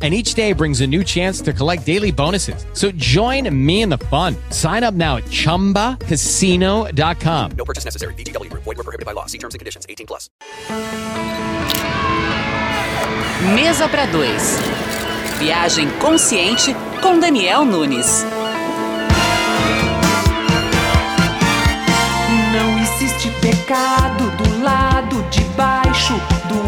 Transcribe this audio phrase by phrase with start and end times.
[0.00, 2.64] and each day brings a new chance to collect daily bonuses.
[2.72, 4.36] So join me in the fun.
[4.50, 7.50] Sign up now at ChumbaCasino.com.
[7.56, 8.14] No purchase necessary.
[8.14, 8.48] VGW.
[8.52, 9.26] Void were prohibited by law.
[9.26, 9.86] See terms and conditions.
[9.88, 10.30] 18 plus.
[13.54, 14.58] Mesa para dois.
[15.38, 18.24] Viagem consciente com Daniel Nunes.
[22.52, 24.97] Não existe pecado do lado de baixo do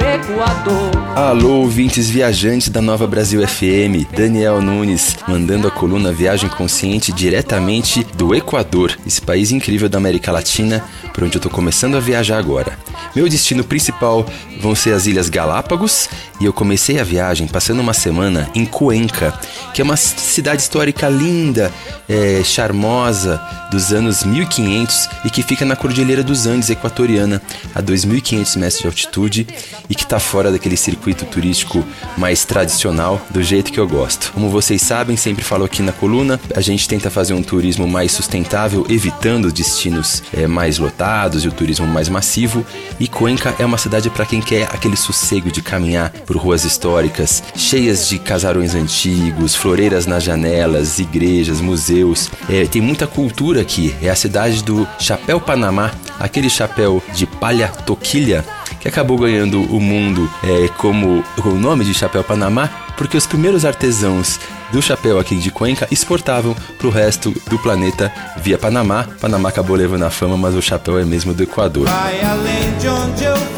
[0.00, 0.90] Equador.
[1.16, 8.04] Alô, ouvintes viajantes da Nova Brasil FM, Daniel Nunes, mandando a coluna Viagem Consciente diretamente
[8.16, 12.38] do Equador, esse país incrível da América Latina, por onde eu tô começando a viajar
[12.38, 12.78] agora.
[13.14, 14.24] Meu destino principal
[14.62, 16.08] vão ser as Ilhas Galápagos
[16.40, 19.36] e eu comecei a viagem passando uma semana em Cuenca,
[19.74, 21.72] que é uma cidade histórica linda,
[22.08, 23.40] é, charmosa,
[23.72, 27.42] dos anos 1500 e que fica na Cordilheira dos Andes equatoriana,
[27.74, 29.46] a 2.500 metros de altitude
[29.88, 31.84] e que está fora daquele circuito turístico
[32.16, 34.30] mais tradicional, do jeito que eu gosto.
[34.32, 38.12] Como vocês sabem, sempre falo aqui na coluna, a gente tenta fazer um turismo mais
[38.12, 42.64] sustentável, evitando destinos é, mais lotados e o turismo mais massivo.
[43.00, 47.42] E Cuenca é uma cidade para quem quer aquele sossego de caminhar por ruas históricas,
[47.56, 52.30] cheias de casarões antigos, floreiras nas janelas, igrejas, museus.
[52.48, 53.94] É, tem muita cultura aqui.
[54.02, 58.44] É a cidade do Chapéu Panamá, aquele chapéu de palha toquilha
[58.80, 63.64] que acabou ganhando o mundo é, como o nome de Chapéu Panamá, porque os primeiros
[63.64, 64.40] artesãos
[64.72, 69.06] do chapéu aqui de Cuenca exportavam para o resto do planeta via Panamá.
[69.20, 71.86] Panamá acabou levando a fama, mas o chapéu é mesmo do Equador.
[71.86, 73.51] Vai além de onde eu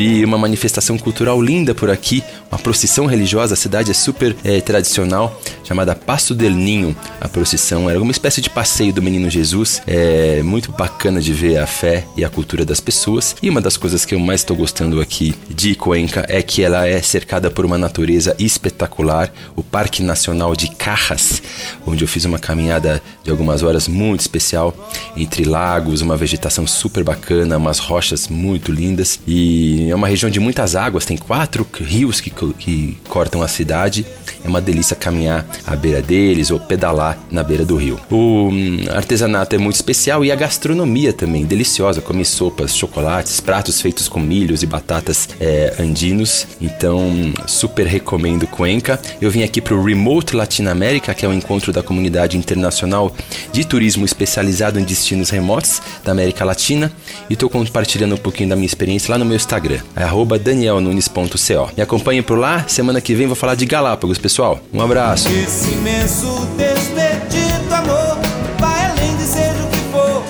[0.00, 3.52] Vi uma manifestação cultural linda por aqui, uma procissão religiosa.
[3.52, 6.96] A cidade é super é, tradicional, chamada Passo del Ninho.
[7.20, 9.82] A procissão era uma espécie de passeio do Menino Jesus.
[9.86, 13.36] É muito bacana de ver a fé e a cultura das pessoas.
[13.42, 16.88] E uma das coisas que eu mais estou gostando aqui de Cuenca é que ela
[16.88, 19.30] é cercada por uma natureza espetacular.
[19.54, 21.42] O Parque Nacional de Carras,
[21.86, 24.74] onde eu fiz uma caminhada de algumas horas muito especial
[25.14, 30.40] entre lagos, uma vegetação super bacana, umas rochas muito lindas e é uma região de
[30.40, 31.04] muitas águas.
[31.04, 34.06] Tem quatro rios que, que cortam a cidade.
[34.44, 37.98] É uma delícia caminhar à beira deles ou pedalar na beira do rio.
[38.10, 42.00] O hum, artesanato é muito especial e a gastronomia também deliciosa.
[42.00, 46.46] Come sopas, chocolates, pratos feitos com milhos e batatas é, andinos.
[46.60, 49.00] Então, super recomendo Cuenca.
[49.20, 53.14] Eu vim aqui para o Remote Latinoamérica, que é o um encontro da comunidade internacional
[53.52, 56.92] de turismo especializado em destinos remotos da América Latina
[57.28, 61.70] e estou compartilhando um pouquinho da minha experiência lá no meu Instagram, é danielnunes.co.
[61.76, 64.60] Me acompanhe por lá, semana que vem vou falar de Galápagos, pessoal.
[64.72, 65.28] Um abraço.
[65.28, 68.18] Esse imenso despedido amor
[68.58, 70.24] vai além de seja o que for.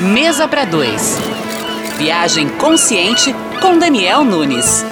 [0.00, 1.18] Mesa para dois.
[1.98, 4.84] Viagem consciente com Daniel Nunes.